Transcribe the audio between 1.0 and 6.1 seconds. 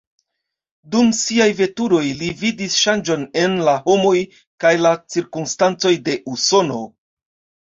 siaj veturoj, li vidis ŝanĝon en la homoj kaj la cirkonstancoj